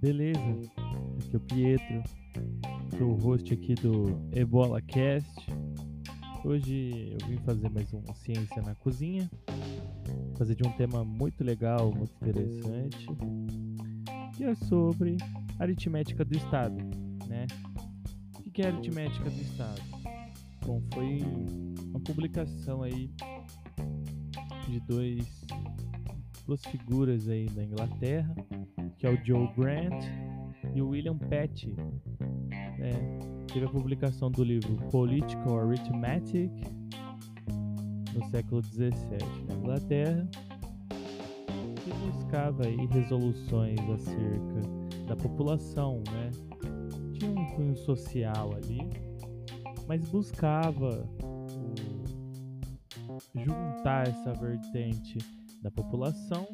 beleza? 0.00 0.38
Aqui 1.18 1.34
é 1.34 1.36
o 1.36 1.40
Pietro, 1.40 2.02
sou 2.96 3.10
o 3.10 3.14
host 3.14 3.52
aqui 3.52 3.74
do 3.74 4.04
Ebola 4.32 4.80
Cast. 4.80 5.28
Hoje 6.44 7.16
eu 7.20 7.26
vim 7.26 7.36
fazer 7.38 7.68
mais 7.68 7.92
um 7.92 8.02
Ciência 8.14 8.62
na 8.62 8.76
Cozinha, 8.76 9.28
fazer 10.36 10.54
de 10.54 10.66
um 10.66 10.70
tema 10.72 11.04
muito 11.04 11.42
legal, 11.42 11.92
muito 11.92 12.14
interessante, 12.22 13.06
que 14.36 14.44
é 14.44 14.54
sobre 14.54 15.16
aritmética 15.58 16.24
do 16.24 16.36
Estado, 16.36 16.76
né? 17.26 17.48
O 18.46 18.50
que 18.50 18.62
é 18.62 18.68
aritmética 18.68 19.28
do 19.28 19.40
Estado? 19.42 19.82
Bom, 20.64 20.80
foi 20.94 21.22
uma 21.88 22.00
publicação 22.00 22.84
aí 22.84 23.10
de 24.68 24.78
dois 24.80 25.37
duas 26.48 26.64
figuras 26.64 27.28
aí 27.28 27.44
da 27.50 27.62
Inglaterra, 27.62 28.34
que 28.96 29.06
é 29.06 29.10
o 29.10 29.22
Joe 29.22 29.46
Grant 29.54 30.02
e 30.74 30.80
o 30.80 30.88
William 30.88 31.18
Petty. 31.18 31.76
Né? 32.78 33.18
Teve 33.52 33.66
a 33.66 33.68
publicação 33.68 34.30
do 34.30 34.42
livro 34.42 34.74
Political 34.90 35.58
Arithmetic 35.68 36.50
no 38.14 38.30
século 38.30 38.62
XVII 38.64 38.98
na 39.46 39.54
Inglaterra, 39.56 40.26
que 41.84 41.92
buscava 41.92 42.64
aí 42.66 42.86
resoluções 42.86 43.78
acerca 43.80 45.06
da 45.06 45.16
população, 45.16 46.02
né? 46.10 46.30
Tinha 47.12 47.30
um 47.30 47.46
cunho 47.56 47.76
social 47.76 48.54
ali, 48.54 48.88
mas 49.86 50.02
buscava 50.08 51.06
juntar 53.34 54.08
essa 54.08 54.32
vertente 54.32 55.18
da 55.62 55.70
população 55.70 56.46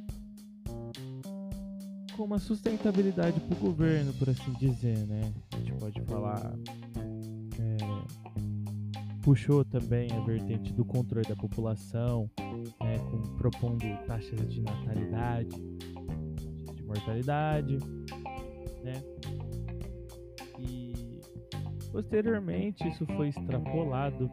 com 2.16 2.24
uma 2.24 2.38
sustentabilidade 2.38 3.40
para 3.40 3.56
o 3.56 3.60
governo, 3.60 4.12
por 4.14 4.30
assim 4.30 4.52
dizer, 4.52 4.98
né? 5.06 5.32
A 5.52 5.56
gente 5.58 5.72
pode 5.74 6.00
falar. 6.02 6.54
É, 7.58 7.76
puxou 9.22 9.64
também 9.64 10.12
a 10.12 10.20
vertente 10.20 10.72
do 10.72 10.84
controle 10.84 11.26
da 11.26 11.34
população, 11.34 12.30
né, 12.80 12.98
com, 12.98 13.36
propondo 13.36 13.84
taxas 14.06 14.52
de 14.52 14.60
natalidade, 14.60 15.56
de 16.74 16.82
mortalidade, 16.84 17.78
né? 18.82 19.02
E 20.58 21.20
posteriormente 21.90 22.86
isso 22.86 23.06
foi 23.06 23.28
extrapolado 23.28 24.30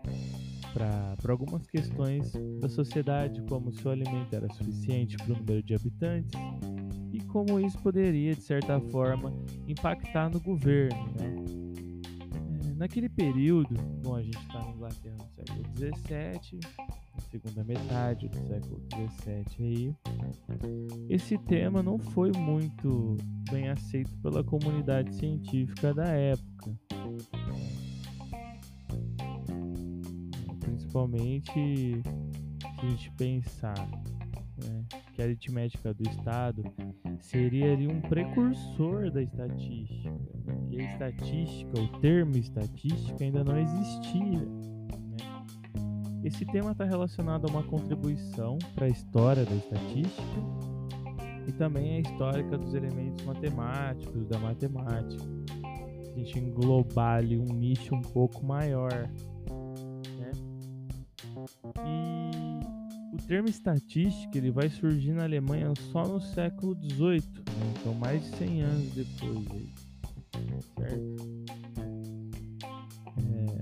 para 0.73 1.31
algumas 1.31 1.65
questões 1.67 2.31
da 2.59 2.69
sociedade, 2.69 3.41
como 3.43 3.71
se 3.71 3.85
o 3.87 3.91
alimento 3.91 4.35
era 4.35 4.47
suficiente 4.53 5.17
para 5.17 5.33
o 5.33 5.37
número 5.37 5.63
de 5.63 5.75
habitantes 5.75 6.31
e 7.11 7.19
como 7.25 7.59
isso 7.59 7.77
poderia, 7.79 8.33
de 8.35 8.41
certa 8.41 8.79
forma, 8.79 9.33
impactar 9.67 10.29
no 10.29 10.39
governo. 10.39 11.05
Né? 11.19 11.35
É, 12.69 12.73
naquele 12.75 13.09
período, 13.09 13.75
bom, 14.01 14.15
a 14.15 14.21
gente 14.21 14.37
está 14.37 14.59
na 14.59 14.71
Inglaterra 14.71 15.17
no 15.17 15.29
século 15.29 15.63
XVII, 15.75 16.59
na 17.13 17.21
segunda 17.29 17.63
metade 17.63 18.29
do 18.29 18.37
século 18.47 18.81
XVII 18.93 19.45
aí, 19.59 19.95
esse 21.09 21.37
tema 21.37 21.83
não 21.83 21.99
foi 21.99 22.31
muito 22.31 23.17
bem 23.51 23.69
aceito 23.69 24.15
pela 24.19 24.43
comunidade 24.43 25.13
científica 25.15 25.93
da 25.93 26.07
época. 26.07 26.71
Principalmente 30.91 31.51
se 31.53 32.01
a 32.79 32.89
gente 32.89 33.11
pensar 33.11 33.89
né, 34.57 34.83
que 35.13 35.21
a 35.21 35.25
aritmética 35.25 35.93
do 35.93 36.03
Estado 36.09 36.63
seria 37.21 37.71
ali 37.71 37.87
um 37.87 38.01
precursor 38.01 39.09
da 39.09 39.21
estatística. 39.21 40.11
Né? 40.45 40.67
E 40.69 40.81
a 40.81 40.91
estatística, 40.91 41.79
o 41.79 41.87
termo 41.99 42.37
estatística 42.37 43.23
ainda 43.23 43.43
não 43.43 43.57
existia. 43.57 44.39
Né? 44.39 45.17
Esse 46.25 46.45
tema 46.45 46.73
está 46.73 46.83
relacionado 46.83 47.47
a 47.47 47.51
uma 47.51 47.63
contribuição 47.63 48.59
para 48.75 48.85
a 48.85 48.89
história 48.89 49.45
da 49.45 49.55
estatística 49.55 50.41
e 51.47 51.51
também 51.53 51.95
a 51.95 51.99
histórica 52.01 52.57
dos 52.57 52.73
elementos 52.73 53.23
matemáticos, 53.23 54.27
da 54.27 54.37
matemática. 54.37 55.23
A 55.63 56.19
gente 56.19 56.37
englobar 56.37 57.19
ali 57.19 57.37
um 57.37 57.45
nicho 57.45 57.95
um 57.95 58.01
pouco 58.01 58.45
maior 58.45 59.09
e 61.85 63.15
o 63.15 63.17
termo 63.27 63.49
estatística 63.49 64.37
ele 64.37 64.51
vai 64.51 64.69
surgir 64.69 65.13
na 65.13 65.23
Alemanha 65.23 65.73
só 65.91 66.07
no 66.07 66.19
século 66.21 66.75
XVIII, 66.75 67.21
né? 67.21 67.73
então 67.79 67.93
mais 67.93 68.23
de 68.23 68.37
100 68.37 68.61
anos 68.61 68.91
depois, 68.93 69.47
aí, 69.51 69.69
certo? 70.77 71.45
É... 73.17 73.61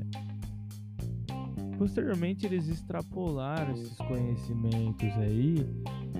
Posteriormente 1.77 2.45
eles 2.45 2.67
extrapolaram 2.67 3.73
esses 3.73 3.97
conhecimentos 3.97 5.09
aí 5.17 5.65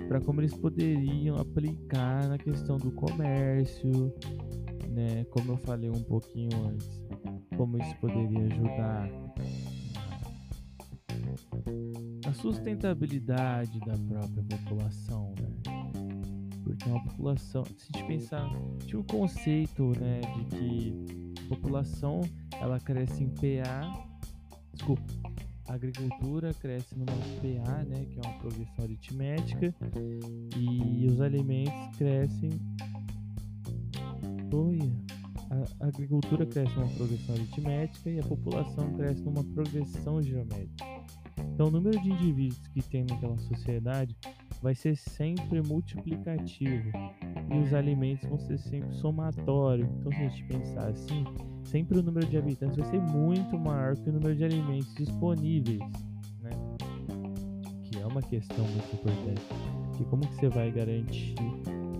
para 0.07 0.19
como 0.21 0.41
eles 0.41 0.55
poderiam 0.55 1.37
aplicar 1.37 2.27
na 2.27 2.37
questão 2.37 2.77
do 2.77 2.91
comércio, 2.91 4.11
né? 4.89 5.23
Como 5.25 5.51
eu 5.51 5.57
falei 5.57 5.89
um 5.89 6.01
pouquinho 6.01 6.49
antes, 6.65 6.89
como 7.55 7.77
isso 7.77 7.95
poderia 7.97 8.45
ajudar 8.45 9.07
a 12.25 12.33
sustentabilidade 12.33 13.79
da 13.79 13.97
própria 13.97 14.43
população, 14.43 15.33
né? 15.39 15.49
Porque 16.63 16.87
uma 16.87 17.03
população, 17.03 17.63
se 17.65 17.89
a 17.93 17.97
gente 17.97 18.07
pensar, 18.07 18.47
tinha 18.85 18.99
um 18.99 19.03
conceito, 19.03 19.91
né, 19.99 20.21
de 20.21 20.45
que 20.55 20.93
a 21.45 21.49
população 21.49 22.21
ela 22.61 22.79
cresce 22.79 23.23
em 23.23 23.29
PA, 23.29 24.07
desculpa, 24.73 25.03
a 25.67 25.73
agricultura 25.73 26.53
cresce 26.53 26.95
numa 26.95 27.05
PA, 27.05 27.83
né, 27.83 28.05
que 28.05 28.19
é 28.19 28.21
uma 28.23 28.37
progressão 28.39 28.83
aritmética, 28.85 29.75
e 30.57 31.07
os 31.07 31.21
alimentos 31.21 31.97
crescem. 31.97 32.49
Oi, 34.51 34.79
a 35.79 35.87
agricultura 35.87 36.45
cresce 36.45 36.75
numa 36.75 36.89
progressão 36.89 37.35
aritmética 37.35 38.09
e 38.09 38.19
a 38.19 38.23
população 38.23 38.93
cresce 38.93 39.21
numa 39.23 39.43
progressão 39.43 40.21
geométrica. 40.21 40.88
Então, 41.59 41.67
o 41.67 41.71
número 41.71 41.99
de 41.99 42.09
indivíduos 42.09 42.65
que 42.69 42.81
tem 42.81 43.03
naquela 43.03 43.37
sociedade 43.37 44.15
vai 44.61 44.73
ser 44.73 44.95
sempre 44.95 45.61
multiplicativo 45.61 46.89
e 47.53 47.57
os 47.57 47.73
alimentos 47.73 48.29
vão 48.29 48.39
ser 48.39 48.57
sempre 48.57 48.93
somatórios. 48.93 49.89
Então, 49.99 50.09
se 50.09 50.19
a 50.19 50.29
gente 50.29 50.43
pensar 50.45 50.87
assim, 50.87 51.25
sempre 51.65 51.99
o 51.99 52.01
número 52.01 52.25
de 52.27 52.37
habitantes 52.37 52.77
vai 52.77 52.89
ser 52.89 53.01
muito 53.01 53.59
maior 53.59 53.97
que 53.97 54.09
o 54.09 54.13
número 54.13 54.37
de 54.37 54.45
alimentos 54.45 54.95
disponíveis, 54.95 55.81
né? 56.41 56.49
Que 57.83 57.99
é 57.99 58.05
uma 58.05 58.21
questão 58.21 58.65
muito 58.65 58.95
importante. 58.95 59.41
Que 59.97 60.05
como 60.05 60.25
que 60.27 60.35
você 60.35 60.47
vai 60.47 60.71
garantir 60.71 61.35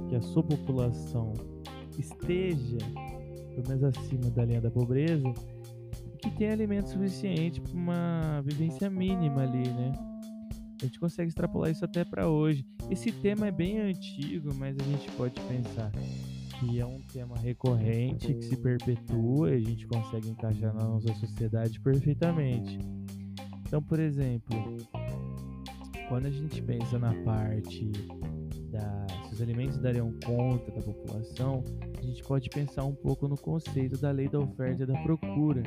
que 0.08 0.16
a 0.16 0.22
sua 0.22 0.42
população 0.42 1.34
esteja 1.98 2.78
pelo 3.56 3.68
menos 3.68 3.84
acima 3.84 4.30
da 4.30 4.46
linha 4.46 4.62
da 4.62 4.72
pobreza 4.72 5.34
tem 6.32 6.50
alimento 6.50 6.90
suficiente 6.90 7.62
para 7.62 7.74
uma 7.74 8.42
vivência 8.42 8.90
mínima 8.90 9.44
ali, 9.44 9.68
né? 9.70 9.92
A 10.82 10.86
gente 10.86 11.00
consegue 11.00 11.28
extrapolar 11.28 11.72
isso 11.72 11.84
até 11.84 12.06
para 12.06 12.30
hoje. 12.30 12.66
Esse 12.90 13.12
tema 13.12 13.48
é 13.48 13.52
bem 13.52 13.80
antigo, 13.80 14.54
mas 14.56 14.78
a 14.80 14.84
gente 14.84 15.12
pode 15.12 15.40
pensar 15.42 15.92
que 16.60 16.80
é 16.80 16.86
um 16.86 17.00
tema 17.02 17.38
recorrente 17.38 18.34
que 18.34 18.44
se 18.44 18.58
perpetua 18.58 19.52
e 19.52 19.56
a 19.56 19.60
gente 19.60 19.88
consegue 19.88 20.30
encaixar 20.30 20.74
na 20.74 20.84
nossa 20.86 21.14
sociedade 21.16 21.80
perfeitamente. 21.80 22.80
Então, 23.68 23.82
por 23.82 24.00
exemplo, 24.00 24.78
quando 26.08 26.26
a 26.26 26.32
gente 26.32 26.62
pensa 26.62 26.98
na 26.98 27.14
parte 27.24 27.92
da 28.72 29.06
se 29.28 29.36
os 29.36 29.42
alimentos 29.42 29.78
dariam 29.78 30.12
conta 30.26 30.72
da 30.72 30.82
população, 30.82 31.64
a 31.98 32.02
gente 32.02 32.24
pode 32.24 32.50
pensar 32.50 32.84
um 32.84 32.96
pouco 32.96 33.28
no 33.28 33.38
conceito 33.38 33.98
da 33.98 34.12
lei 34.12 34.28
da 34.28 34.40
oferta 34.40 34.84
e 34.84 34.86
da 34.86 34.98
procura 35.04 35.62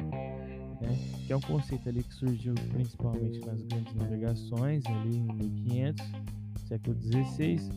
né? 0.82 0.98
Que 1.26 1.32
é 1.32 1.36
um 1.36 1.40
conceito 1.40 1.88
ali 1.88 2.02
que 2.02 2.14
surgiu 2.14 2.54
principalmente 2.70 3.38
nas 3.46 3.62
grandes 3.62 3.94
navegações 3.94 4.84
ali 4.86 5.16
em 5.16 5.34
1500, 5.34 6.06
século 6.66 6.94
16, 6.96 7.70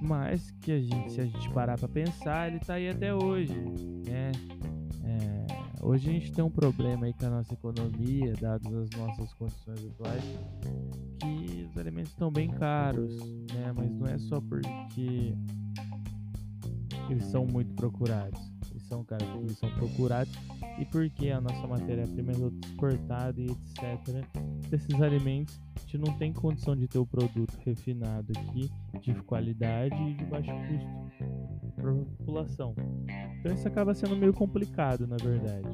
mas 0.00 0.50
que 0.62 0.72
a 0.72 0.80
gente, 0.80 1.12
se 1.12 1.20
a 1.20 1.24
gente 1.24 1.50
parar 1.50 1.78
para 1.78 1.88
pensar, 1.88 2.48
ele 2.48 2.56
está 2.56 2.74
aí 2.74 2.88
até 2.88 3.14
hoje, 3.14 3.54
né? 4.06 4.32
É, 5.04 5.46
hoje 5.82 6.10
a 6.10 6.12
gente 6.12 6.32
tem 6.32 6.42
um 6.42 6.50
problema 6.50 7.06
aí 7.06 7.12
com 7.12 7.26
a 7.26 7.30
nossa 7.30 7.52
economia, 7.52 8.32
dadas 8.40 8.72
as 8.72 8.90
nossas 8.90 9.32
condições 9.34 9.84
atuais, 9.86 10.24
que 11.20 11.68
os 11.70 11.78
alimentos 11.78 12.10
estão 12.10 12.30
bem 12.32 12.50
caros, 12.50 13.16
né? 13.52 13.72
Mas 13.76 13.94
não 13.94 14.06
é 14.06 14.18
só 14.18 14.40
porque 14.40 15.34
eles 17.08 17.24
são 17.26 17.46
muito 17.46 17.72
procurados, 17.74 18.51
caros 19.04 19.26
porque 19.28 19.44
eles 19.46 19.58
são 19.58 19.70
procurados 19.74 20.32
e 20.78 20.84
porque 20.86 21.30
a 21.30 21.40
nossa 21.40 21.66
matéria-prima 21.66 22.32
é 22.32 22.36
exportada 22.36 23.40
e 23.40 23.46
etc. 23.46 24.24
Desses 24.68 25.00
alimentos, 25.00 25.60
a 25.76 25.80
gente 25.80 25.98
não 25.98 26.12
tem 26.18 26.32
condição 26.32 26.74
de 26.74 26.88
ter 26.88 26.98
o 26.98 27.06
produto 27.06 27.56
refinado 27.64 28.32
aqui, 28.36 28.70
de 29.00 29.14
qualidade 29.22 29.94
e 29.94 30.14
de 30.14 30.24
baixo 30.24 30.50
custo. 30.50 31.74
própria 31.76 32.04
população. 32.16 32.74
Então 33.40 33.54
isso 33.54 33.68
acaba 33.68 33.94
sendo 33.94 34.16
meio 34.16 34.32
complicado, 34.32 35.06
na 35.06 35.16
verdade. 35.16 35.68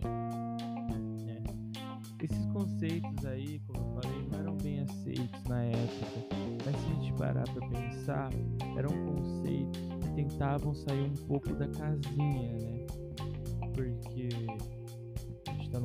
É. 1.26 2.24
Esses 2.24 2.46
conceitos 2.46 3.24
aí, 3.26 3.60
como 3.66 3.78
eu 3.78 4.02
falei, 4.02 4.28
não 4.30 4.38
eram 4.40 4.56
bem 4.56 4.80
aceitos 4.80 5.44
na 5.44 5.62
época, 5.62 6.36
mas 6.64 6.76
se 6.76 6.86
a 6.86 6.94
gente 6.94 7.12
parar 7.14 7.44
para 7.44 7.68
pensar, 7.68 8.30
eram 8.76 8.90
conceitos 9.06 9.80
que 10.02 10.14
tentavam 10.14 10.74
sair 10.74 11.02
um 11.02 11.26
pouco 11.26 11.54
da 11.54 11.68
casinha, 11.68 12.52
né? 12.54 12.77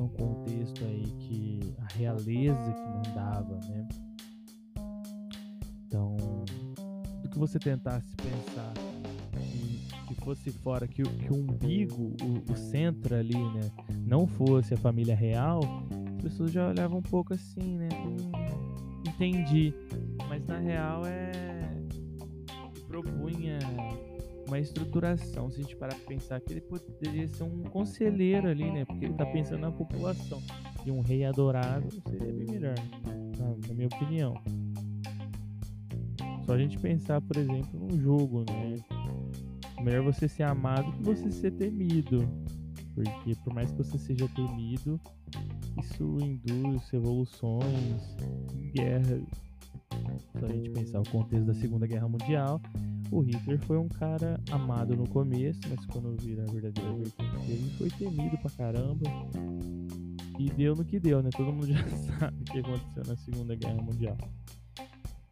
Num 0.04 0.08
contexto 0.08 0.84
aí 0.84 1.04
que 1.18 1.74
a 1.78 1.96
realeza 1.96 2.72
que 2.72 3.08
mandava, 3.08 3.58
né? 3.66 3.88
Então, 5.86 6.16
do 7.22 7.28
que 7.28 7.38
você 7.38 7.58
tentasse 7.58 8.14
pensar 8.16 8.74
que, 9.32 10.08
que 10.08 10.14
fosse 10.22 10.50
fora, 10.50 10.86
que, 10.86 11.02
que 11.02 11.32
o 11.32 11.36
umbigo, 11.36 12.14
o, 12.22 12.52
o 12.52 12.56
centro 12.56 13.14
ali, 13.14 13.38
né, 13.38 13.70
não 14.06 14.26
fosse 14.26 14.74
a 14.74 14.76
família 14.76 15.14
real, 15.14 15.60
as 16.16 16.22
pessoas 16.22 16.52
já 16.52 16.68
olhavam 16.68 16.98
um 16.98 17.02
pouco 17.02 17.32
assim, 17.32 17.78
né? 17.78 17.88
Hum, 18.04 18.32
entendi. 19.08 19.72
Mas 20.28 20.44
na 20.46 20.58
real 20.58 21.06
é. 21.06 21.30
propunha 22.88 23.58
uma 24.46 24.58
estruturação. 24.58 25.50
Se 25.50 25.60
a 25.60 25.62
gente 25.62 25.76
parar 25.76 25.94
pra 25.94 26.06
pensar 26.06 26.40
que 26.40 26.52
ele 26.52 26.60
poderia 26.60 27.28
ser 27.28 27.44
um 27.44 27.62
conselheiro 27.64 28.48
ali, 28.48 28.70
né? 28.70 28.84
Porque 28.84 29.06
ele 29.06 29.14
tá 29.14 29.26
pensando 29.26 29.60
na 29.60 29.70
população. 29.72 30.42
E 30.84 30.90
um 30.90 31.00
rei 31.00 31.24
adorado 31.24 31.88
seria 32.08 32.32
bem 32.32 32.46
melhor, 32.46 32.74
na, 33.38 33.74
minha 33.74 33.86
opinião. 33.86 34.34
Só 36.44 36.52
a 36.52 36.58
gente 36.58 36.78
pensar, 36.78 37.20
por 37.22 37.36
exemplo, 37.36 37.80
num 37.80 37.98
jogo, 37.98 38.44
né? 38.50 38.76
Melhor 39.82 40.02
você 40.02 40.28
ser 40.28 40.44
amado 40.44 40.92
que 40.92 41.02
você 41.02 41.30
ser 41.30 41.52
temido. 41.52 42.28
Porque 42.94 43.34
por 43.42 43.52
mais 43.52 43.70
que 43.70 43.78
você 43.78 43.98
seja 43.98 44.28
temido, 44.28 45.00
isso 45.82 46.18
induz 46.20 46.92
evoluções 46.92 48.16
em 48.54 48.70
guerra. 48.72 49.20
Só 50.38 50.46
a 50.46 50.52
gente 50.52 50.70
pensar 50.70 51.00
o 51.00 51.08
contexto 51.08 51.46
da 51.46 51.54
Segunda 51.54 51.86
Guerra 51.86 52.08
Mundial, 52.08 52.60
o 53.10 53.20
Hitler 53.20 53.58
foi 53.60 53.78
um 53.78 53.88
cara 53.88 54.40
amado 54.50 54.96
no 54.96 55.08
começo, 55.08 55.60
mas 55.68 55.84
quando 55.86 56.16
vira 56.20 56.42
a 56.42 56.52
verdadeira 56.52 56.92
vertente 56.94 57.46
dele, 57.46 57.74
foi 57.78 57.90
temido 57.90 58.36
pra 58.38 58.50
caramba. 58.50 59.10
E 60.38 60.50
deu 60.50 60.74
no 60.74 60.84
que 60.84 60.98
deu, 60.98 61.22
né? 61.22 61.30
Todo 61.36 61.52
mundo 61.52 61.66
já 61.72 61.86
sabe 61.88 62.40
o 62.40 62.44
que 62.44 62.58
aconteceu 62.58 63.02
na 63.06 63.16
Segunda 63.16 63.54
Guerra 63.54 63.82
Mundial. 63.82 64.16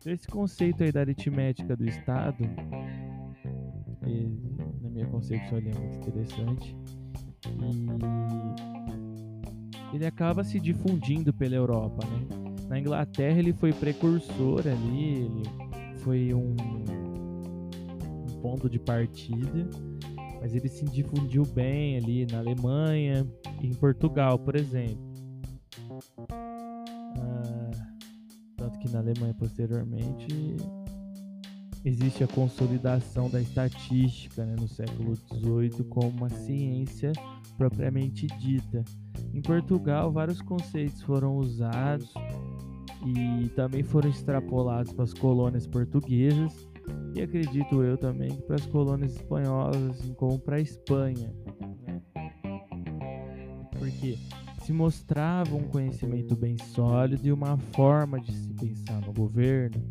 Esse 0.04 0.26
conceito 0.28 0.82
aí 0.82 0.92
da 0.92 1.00
aritmética 1.00 1.76
do 1.76 1.88
Estado, 1.88 2.44
na 4.80 4.90
minha 4.90 5.06
concepção, 5.06 5.58
ele 5.58 5.70
é 5.70 5.78
muito 5.78 5.96
interessante. 5.96 6.76
E 9.92 9.96
ele 9.96 10.06
acaba 10.06 10.42
se 10.42 10.58
difundindo 10.58 11.32
pela 11.32 11.54
Europa, 11.54 12.06
né? 12.06 12.42
Na 12.68 12.78
Inglaterra 12.78 13.38
ele 13.38 13.52
foi 13.52 13.72
precursor 13.72 14.60
ali, 14.66 15.24
ele 15.24 15.42
foi 15.98 16.32
um 16.32 16.56
ponto 18.42 18.68
de 18.68 18.78
partida, 18.78 19.70
mas 20.40 20.54
ele 20.54 20.68
se 20.68 20.84
difundiu 20.84 21.46
bem 21.46 21.96
ali 21.96 22.26
na 22.26 22.40
Alemanha 22.40 23.24
e 23.62 23.68
em 23.68 23.74
Portugal, 23.74 24.38
por 24.38 24.56
exemplo. 24.56 25.12
Tanto 28.56 28.78
que 28.80 28.90
na 28.90 28.98
Alemanha, 28.98 29.34
posteriormente, 29.34 30.56
existe 31.84 32.24
a 32.24 32.28
consolidação 32.28 33.30
da 33.30 33.40
estatística 33.40 34.44
né, 34.44 34.56
no 34.58 34.66
século 34.66 35.14
XVIII 35.14 35.84
como 35.88 36.08
uma 36.08 36.28
ciência 36.28 37.12
propriamente 37.56 38.26
dita. 38.38 38.84
Em 39.32 39.40
Portugal, 39.40 40.10
vários 40.10 40.42
conceitos 40.42 41.00
foram 41.02 41.36
usados 41.38 42.12
e 43.04 43.48
também 43.50 43.82
foram 43.82 44.10
extrapolados 44.10 44.92
para 44.92 45.04
as 45.04 45.14
colônias 45.14 45.66
portuguesas 45.66 46.71
e 47.14 47.20
acredito 47.20 47.82
eu 47.82 47.96
também 47.96 48.34
para 48.42 48.56
as 48.56 48.66
colônias 48.66 49.14
espanholas, 49.14 49.82
assim 49.90 50.14
como 50.14 50.38
para 50.38 50.56
a 50.56 50.60
Espanha. 50.60 51.34
Né? 51.86 52.00
Porque 53.78 54.18
se 54.64 54.72
mostrava 54.72 55.54
um 55.56 55.64
conhecimento 55.64 56.36
bem 56.36 56.56
sólido 56.58 57.26
e 57.26 57.32
uma 57.32 57.58
forma 57.74 58.20
de 58.20 58.32
se 58.32 58.54
pensar 58.54 59.00
no 59.00 59.12
governo 59.12 59.82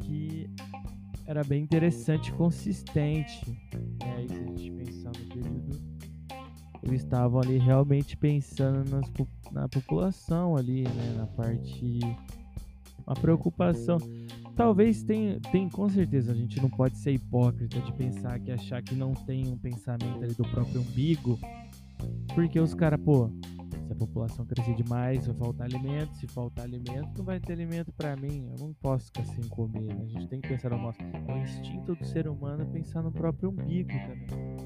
que 0.00 0.48
era 1.26 1.42
bem 1.42 1.62
interessante 1.62 2.28
e 2.28 2.32
consistente. 2.32 3.40
É, 4.04 4.10
aí 4.10 4.28
se 4.28 4.34
a 4.34 4.46
gente 4.46 4.70
pensar 4.72 5.10
no 5.10 5.26
período, 5.28 5.82
eles 6.82 7.02
estavam 7.02 7.40
ali 7.40 7.56
realmente 7.56 8.16
pensando 8.16 8.90
nas, 8.90 9.10
na 9.50 9.68
população 9.68 10.56
ali, 10.56 10.82
né, 10.82 11.14
na 11.16 11.26
parte 11.26 12.00
uma 13.06 13.14
preocupação. 13.14 13.98
Talvez 14.56 15.02
tenha, 15.02 15.40
tem 15.50 15.68
com 15.68 15.88
certeza 15.88 16.32
a 16.32 16.34
gente 16.34 16.60
não 16.60 16.70
pode 16.70 16.96
ser 16.98 17.12
hipócrita 17.12 17.80
de 17.80 17.92
pensar 17.92 18.38
que 18.38 18.52
achar 18.52 18.82
que 18.82 18.94
não 18.94 19.12
tem 19.12 19.48
um 19.48 19.58
pensamento 19.58 20.22
ali 20.22 20.32
do 20.34 20.44
próprio 20.44 20.80
umbigo, 20.80 21.38
porque 22.34 22.60
os 22.60 22.72
caras, 22.72 23.00
pô, 23.00 23.30
se 23.86 23.92
a 23.92 23.96
população 23.96 24.46
crescer 24.46 24.74
demais, 24.74 25.26
vai 25.26 25.36
faltar 25.36 25.66
alimento. 25.66 26.14
Se 26.16 26.26
faltar 26.26 26.64
alimento, 26.64 27.18
não 27.18 27.24
vai 27.24 27.38
ter 27.38 27.52
alimento 27.52 27.92
para 27.92 28.16
mim. 28.16 28.48
Eu 28.50 28.66
não 28.66 28.72
posso 28.74 29.06
ficar 29.06 29.24
sem 29.26 29.44
comer. 29.48 29.92
A 29.92 30.06
gente 30.06 30.26
tem 30.28 30.40
que 30.40 30.48
pensar 30.48 30.70
no 30.70 30.78
nosso. 30.78 30.98
É 31.02 31.32
o 31.32 31.38
instinto 31.38 31.94
do 31.94 32.04
ser 32.04 32.26
humano 32.28 32.64
pensar 32.66 33.02
no 33.02 33.12
próprio 33.12 33.50
umbigo 33.50 33.90
também. 33.90 34.64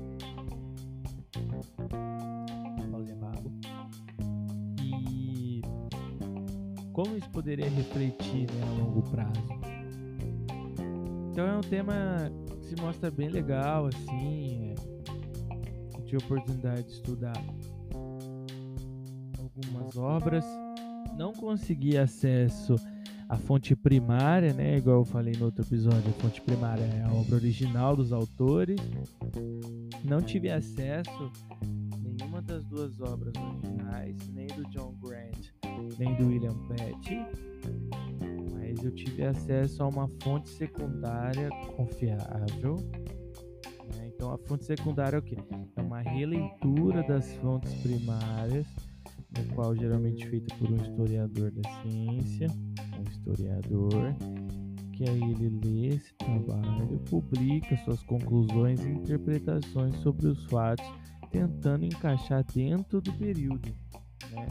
E 4.82 5.62
como 6.92 7.16
isso 7.16 7.30
poderia 7.30 7.68
refletir 7.68 8.50
né, 8.52 8.62
a 8.68 8.82
longo 8.82 9.02
prazo? 9.10 9.77
Então 11.38 11.46
é 11.46 11.56
um 11.56 11.60
tema 11.60 11.94
que 12.60 12.66
se 12.66 12.74
mostra 12.82 13.12
bem 13.12 13.28
legal, 13.28 13.86
assim. 13.86 14.74
É... 14.74 16.00
Tive 16.02 16.16
a 16.16 16.26
oportunidade 16.26 16.82
de 16.82 16.94
estudar 16.94 17.44
algumas 19.38 19.96
obras, 19.96 20.44
não 21.16 21.32
consegui 21.32 21.96
acesso 21.96 22.74
à 23.28 23.36
fonte 23.36 23.76
primária, 23.76 24.52
né? 24.52 24.78
Igual 24.78 24.96
eu 24.96 25.04
falei 25.04 25.32
no 25.38 25.44
outro 25.44 25.62
episódio, 25.62 26.10
a 26.10 26.20
fonte 26.20 26.40
primária 26.40 26.82
é 26.82 27.04
a 27.04 27.12
obra 27.12 27.36
original 27.36 27.94
dos 27.94 28.12
autores. 28.12 28.80
Não 30.02 30.20
tive 30.20 30.50
acesso 30.50 31.30
nenhuma 32.02 32.42
das 32.42 32.64
duas 32.64 33.00
obras 33.00 33.32
originais, 33.36 34.16
nem 34.30 34.48
do 34.48 34.68
John 34.70 34.92
Grant, 35.00 35.52
nem 36.00 36.16
do 36.16 36.26
William 36.26 36.58
Petty, 36.66 37.24
mas 38.78 38.84
eu 38.84 38.92
tive 38.92 39.24
acesso 39.24 39.82
a 39.82 39.88
uma 39.88 40.08
fonte 40.22 40.48
secundária 40.50 41.50
confiável. 41.76 42.76
Né? 43.96 44.12
Então, 44.14 44.30
a 44.30 44.38
fonte 44.38 44.64
secundária 44.64 45.16
é 45.16 45.18
o 45.18 45.22
que? 45.22 45.36
É 45.76 45.82
uma 45.82 46.00
releitura 46.00 47.02
das 47.02 47.32
fontes 47.36 47.74
primárias 47.74 48.66
no 49.36 49.54
qual 49.54 49.74
geralmente 49.76 50.28
feito 50.28 50.54
por 50.56 50.70
um 50.70 50.76
historiador 50.76 51.50
da 51.50 51.68
ciência, 51.82 52.46
um 52.98 53.10
historiador, 53.10 54.14
que 54.92 55.08
aí 55.08 55.22
ele 55.22 55.60
lê 55.64 55.96
esse 55.96 56.14
trabalho, 56.14 56.98
publica 57.10 57.76
suas 57.84 58.02
conclusões 58.04 58.80
e 58.84 58.90
interpretações 58.90 59.94
sobre 59.96 60.28
os 60.28 60.44
fatos, 60.46 60.86
tentando 61.30 61.84
encaixar 61.84 62.44
dentro 62.44 63.00
do 63.00 63.12
período, 63.14 63.68
né? 64.30 64.48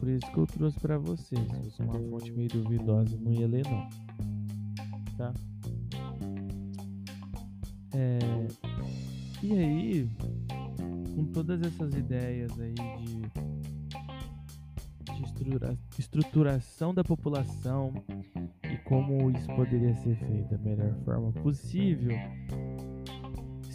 Por 0.00 0.08
isso 0.08 0.32
que 0.32 0.38
eu 0.38 0.46
trouxe 0.46 0.80
para 0.80 0.96
vocês. 0.96 1.46
Se 1.46 1.56
fosse 1.62 1.82
uma 1.82 1.92
fonte 1.92 2.32
meio 2.32 2.48
duvidosa, 2.48 3.18
não 3.20 3.32
ia 3.32 3.46
ler 3.46 3.66
não, 3.66 3.86
tá? 5.18 5.34
É... 7.92 8.18
E 9.42 9.52
aí, 9.52 10.10
com 11.14 11.26
todas 11.26 11.60
essas 11.60 11.92
ideias 11.94 12.50
aí 12.58 12.72
de, 12.72 13.20
de 15.14 15.22
estrutura, 15.22 15.78
estruturação 15.98 16.94
da 16.94 17.04
população 17.04 17.92
e 18.64 18.78
como 18.78 19.30
isso 19.30 19.46
poderia 19.54 19.94
ser 19.96 20.16
feito 20.16 20.48
da 20.48 20.58
melhor 20.58 20.94
forma 21.04 21.30
possível, 21.32 22.16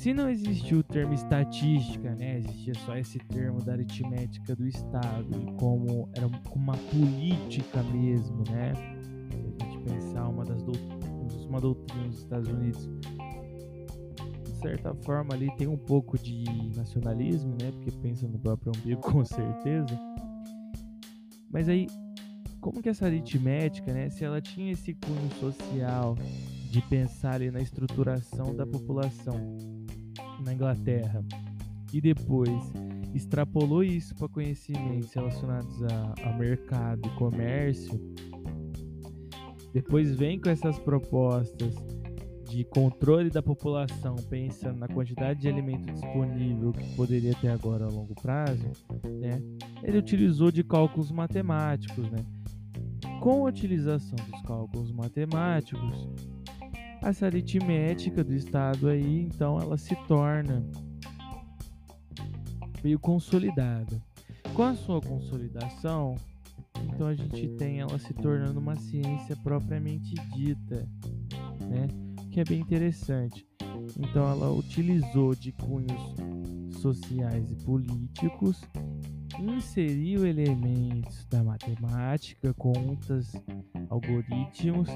se 0.06 0.14
não 0.14 0.30
existia 0.30 0.78
o 0.78 0.84
termo 0.84 1.16
estatística, 1.16 2.14
né, 2.14 2.38
existia 2.38 2.76
só 2.86 2.96
esse 2.96 3.18
termo 3.18 3.60
da 3.64 3.72
aritmética 3.72 4.56
do 4.56 4.68
Estado 4.68 5.28
e 5.32 5.52
como 5.54 6.08
era 6.14 6.28
uma 6.54 6.78
política 6.78 7.82
mesmo, 7.82 8.44
né? 8.52 8.74
A 9.60 9.64
gente 9.66 9.80
pensar 9.80 10.28
uma 10.28 10.46
das 10.46 10.62
doutrinas, 10.62 11.46
uma 11.46 11.60
doutrina 11.60 12.08
dos 12.08 12.20
Estados 12.20 12.48
Unidos 12.48 12.88
certa 14.62 14.94
forma 14.94 15.34
ali 15.34 15.50
tem 15.58 15.66
um 15.66 15.76
pouco 15.76 16.20
de 16.20 16.44
nacionalismo, 16.76 17.56
né? 17.60 17.72
Porque 17.72 17.90
pensa 18.04 18.28
no 18.28 18.38
próprio 18.38 18.74
umbigo 18.78 19.02
com 19.12 19.26
certeza. 19.26 20.00
Mas 21.50 21.68
aí, 21.68 21.88
como 22.62 22.80
que 22.80 22.90
essa 22.90 23.08
aritmética, 23.08 23.92
né? 23.92 24.12
Se 24.12 24.24
ela 24.24 24.40
tinha 24.40 24.72
esse 24.72 24.94
cunho 24.94 25.32
social 25.40 26.16
de 26.70 26.80
pensar 26.84 27.36
ali 27.36 27.50
na 27.50 27.60
estruturação 27.60 28.56
da 28.56 28.68
população 28.68 29.76
na 30.44 30.54
Inglaterra 30.54 31.24
e 31.94 32.02
depois 32.02 32.74
extrapolou 33.14 33.84
isso 33.84 34.14
para 34.16 34.28
conhecimentos 34.28 35.14
relacionados 35.14 35.82
a, 35.84 36.30
a 36.30 36.34
mercado 36.38 37.08
e 37.08 37.16
comércio, 37.18 38.00
depois 39.74 40.16
vem 40.16 40.40
com 40.40 40.50
essas 40.50 40.78
propostas 40.80 41.76
de 42.50 42.64
controle 42.64 43.30
da 43.30 43.42
população, 43.42 44.16
pensando 44.30 44.80
na 44.80 44.88
quantidade 44.88 45.42
de 45.42 45.50
alimento 45.50 45.92
disponível 45.92 46.72
que 46.72 46.96
poderia 46.96 47.34
ter 47.36 47.50
agora 47.50 47.86
a 47.86 47.90
longo 47.90 48.16
prazo, 48.16 48.72
né? 49.20 49.42
Ele 49.84 49.98
utilizou 49.98 50.52
de 50.52 50.64
cálculos 50.64 51.12
matemáticos, 51.12 52.10
né? 52.10 52.20
Com 53.22 53.46
a 53.46 53.50
utilização 53.50 54.18
dos 54.32 54.42
cálculos 54.44 54.92
matemáticos, 54.92 56.08
essa 57.10 57.28
aritmética 57.28 58.24
do 58.24 58.34
Estado 58.34 58.88
aí, 58.88 59.22
então, 59.22 59.60
ela 59.60 59.78
se 59.78 59.96
torna 60.08 60.66
meio 62.84 63.00
consolidada. 63.00 64.02
Com 64.54 64.64
a 64.64 64.76
sua 64.76 65.02
consolidação, 65.02 66.16
então 66.84 67.08
a 67.08 67.14
gente 67.16 67.48
tem 67.58 67.80
ela 67.80 67.98
se 68.00 68.14
tornando 68.14 68.60
uma 68.60 68.76
ciência 68.76 69.36
propriamente 69.38 70.14
dita, 70.34 70.88
né? 71.62 71.88
Que 72.32 72.40
é 72.40 72.44
bem 72.44 72.62
interessante. 72.62 73.46
Então 73.98 74.28
ela 74.28 74.52
utilizou 74.52 75.36
de 75.36 75.52
cunhos 75.52 76.16
sociais 76.80 77.52
e 77.52 77.56
políticos, 77.66 78.62
inseriu 79.40 80.26
elementos 80.26 81.26
da 81.26 81.44
matemática, 81.44 82.54
contas, 82.54 83.34
algoritmos, 83.90 84.90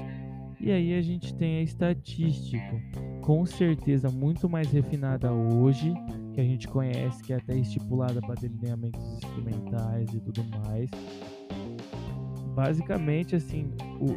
e 0.60 0.70
aí 0.70 0.94
a 0.94 1.02
gente 1.02 1.34
tem 1.34 1.58
a 1.58 1.62
estatística, 1.62 2.82
com 3.22 3.46
certeza 3.46 4.10
muito 4.10 4.48
mais 4.48 4.70
refinada 4.70 5.32
hoje 5.32 5.92
que 6.34 6.40
a 6.40 6.44
gente 6.44 6.68
conhece, 6.68 7.22
que 7.22 7.32
é 7.32 7.36
até 7.36 7.56
estipulada 7.56 8.20
para 8.20 8.34
delineamentos 8.34 9.02
experimentais 9.18 10.12
e 10.12 10.20
tudo 10.20 10.44
mais. 10.64 10.90
Basicamente, 12.54 13.36
assim, 13.36 13.70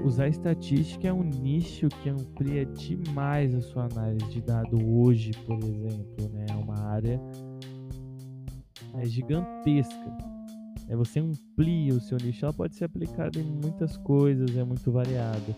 usar 0.03 0.27
estatística 0.27 1.07
é 1.07 1.13
um 1.13 1.23
nicho 1.23 1.87
que 1.87 2.09
amplia 2.09 2.65
demais 2.65 3.55
a 3.55 3.61
sua 3.61 3.85
análise 3.85 4.29
de 4.29 4.41
dado 4.41 4.77
hoje, 4.85 5.31
por 5.45 5.57
exemplo, 5.59 6.29
né? 6.33 6.45
É 6.49 6.55
uma 6.55 6.79
área 6.79 7.21
é 8.95 9.05
gigantesca. 9.05 10.42
É, 10.87 10.95
você 10.95 11.19
amplia 11.19 11.93
o 11.93 11.99
seu 11.99 12.17
nicho, 12.17 12.45
ela 12.45 12.53
pode 12.53 12.75
ser 12.75 12.85
aplicada 12.85 13.39
em 13.39 13.43
muitas 13.43 13.97
coisas, 13.97 14.55
é 14.55 14.63
muito 14.63 14.91
variada. 14.91 15.55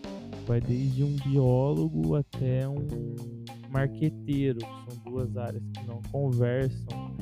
Vai 0.48 0.62
desde 0.62 1.04
um 1.04 1.16
biólogo 1.28 2.16
até 2.16 2.68
um 2.68 3.16
marqueteiro, 3.72 4.60
que 4.60 4.94
são 4.94 5.12
duas 5.12 5.36
áreas 5.36 5.64
que 5.74 5.88
não 5.88 6.02
conversam. 6.12 7.16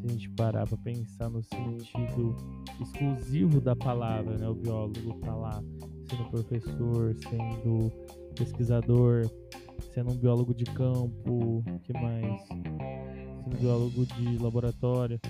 Se 0.00 0.06
a 0.06 0.08
gente 0.08 0.30
parar 0.30 0.66
para 0.66 0.78
pensar 0.78 1.28
no 1.28 1.42
sentido 1.42 2.36
exclusivo 2.80 3.60
da 3.60 3.74
palavra, 3.74 4.38
né? 4.38 4.48
O 4.48 4.54
biólogo 4.54 5.14
tá 5.20 5.34
lá 5.34 5.62
sendo 6.08 6.30
professor, 6.30 7.16
sendo 7.28 7.92
pesquisador, 8.36 9.28
sendo 9.92 10.12
um 10.12 10.16
biólogo 10.16 10.54
de 10.54 10.64
campo, 10.64 11.64
que 11.82 11.92
mais? 11.92 12.42
Sendo 13.58 13.60
biólogo 13.60 14.06
de 14.06 14.38
laboratório. 14.38 15.20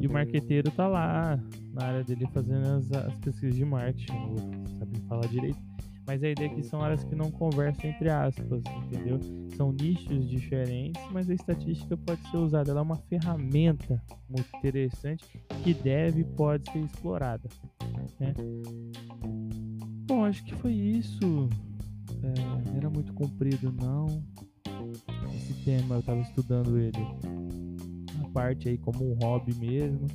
E 0.00 0.06
o 0.06 0.12
marqueteiro 0.12 0.70
tá 0.70 0.86
lá 0.86 1.38
na 1.72 1.84
área 1.84 2.04
dele 2.04 2.26
fazendo 2.32 2.66
as, 2.66 2.92
as 2.92 3.14
pesquisas 3.16 3.54
de 3.54 3.64
marketing, 3.64 4.12
vou 4.12 4.38
saber 4.78 5.00
falar 5.08 5.26
direito 5.28 5.76
mas 6.06 6.22
a 6.22 6.28
ideia 6.28 6.46
é 6.46 6.54
que 6.54 6.62
são 6.62 6.80
áreas 6.80 7.02
que 7.02 7.16
não 7.16 7.32
conversam 7.32 7.90
entre 7.90 8.08
aspas, 8.08 8.62
entendeu? 8.86 9.18
São 9.56 9.72
nichos 9.72 10.28
diferentes, 10.28 11.02
mas 11.10 11.28
a 11.28 11.34
estatística 11.34 11.96
pode 11.96 12.22
ser 12.30 12.36
usada. 12.36 12.70
Ela 12.70 12.78
é 12.78 12.82
uma 12.82 12.96
ferramenta 12.96 14.00
muito 14.28 14.46
interessante 14.56 15.24
que 15.64 15.74
deve 15.74 16.20
e 16.20 16.24
pode 16.24 16.70
ser 16.70 16.78
explorada. 16.78 17.48
Né? 18.20 18.32
Bom, 20.06 20.24
acho 20.24 20.44
que 20.44 20.54
foi 20.54 20.72
isso. 20.72 21.48
É, 22.22 22.76
era 22.76 22.88
muito 22.88 23.12
comprido, 23.12 23.72
não. 23.72 24.06
Esse 25.34 25.54
tema 25.64 25.96
eu 25.96 26.00
estava 26.00 26.20
estudando 26.20 26.78
ele 26.78 27.65
parte 28.36 28.68
aí 28.68 28.76
como 28.76 29.10
um 29.10 29.14
hobby 29.14 29.54
mesmo 29.54 30.06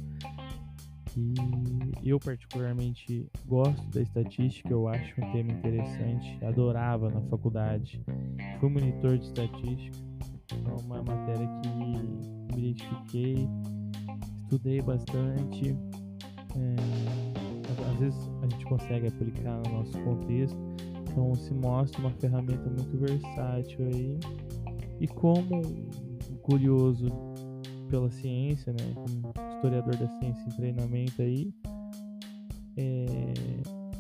que 1.05 1.33
eu 2.03 2.19
particularmente 2.19 3.27
gosto 3.47 3.83
da 3.89 3.99
estatística, 3.99 4.69
eu 4.69 4.87
acho 4.87 5.19
um 5.19 5.31
tema 5.31 5.51
interessante, 5.51 6.37
adorava 6.45 7.09
na 7.09 7.19
faculdade. 7.23 8.01
Fui 8.59 8.69
monitor 8.69 9.17
de 9.17 9.25
estatística, 9.25 9.97
é 10.53 10.83
uma 10.85 11.01
matéria 11.01 11.49
que 11.61 11.69
me 11.69 12.57
identifiquei, 12.57 13.49
estudei 14.43 14.81
bastante. 14.81 15.75
É, 16.55 16.75
às 17.91 17.99
vezes 17.99 18.29
a 18.43 18.47
gente 18.47 18.65
consegue 18.65 19.07
aplicar 19.07 19.59
no 19.65 19.79
nosso 19.79 19.99
contexto, 20.03 20.57
então 21.09 21.33
se 21.35 21.53
mostra 21.55 21.99
uma 21.99 22.11
ferramenta 22.11 22.69
muito 22.69 22.97
versátil 22.97 23.87
aí. 23.87 24.17
E 24.99 25.07
como 25.07 25.61
curioso 26.43 27.30
pela 27.91 28.09
ciência, 28.09 28.71
né? 28.71 28.93
Como 28.95 29.33
historiador 29.55 29.95
da 29.97 30.07
ciência 30.07 30.43
em 30.47 30.55
treinamento 30.55 31.21
aí, 31.21 31.53
é, 32.77 33.33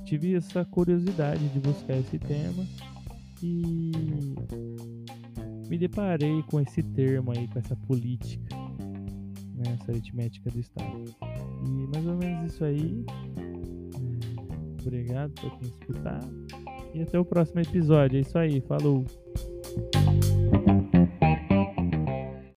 tive 0.05 0.35
essa 0.35 0.63
curiosidade 0.65 1.47
de 1.49 1.59
buscar 1.59 1.97
esse 1.97 2.17
tema 2.17 2.65
e 3.43 3.91
me 5.69 5.77
deparei 5.77 6.41
com 6.43 6.59
esse 6.61 6.81
termo 6.81 7.31
aí, 7.31 7.47
com 7.49 7.59
essa 7.59 7.75
política, 7.75 8.55
né, 9.55 9.77
essa 9.79 9.91
aritmética 9.91 10.49
do 10.49 10.59
Estado. 10.59 11.15
E 11.65 11.69
mais 11.93 12.07
ou 12.07 12.15
menos 12.15 12.53
isso 12.53 12.63
aí. 12.63 13.05
Obrigado 14.81 15.31
por 15.33 15.59
quem 15.59 15.67
escutar. 15.67 16.21
E 16.93 17.01
até 17.01 17.19
o 17.19 17.25
próximo 17.25 17.61
episódio. 17.61 18.17
É 18.17 18.21
isso 18.21 18.37
aí. 18.37 18.61
Falou! 18.61 19.05